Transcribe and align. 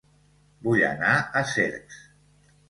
Vull 0.67 0.81
anar 0.87 1.11
a 1.19 1.45
Cercs 1.53 2.01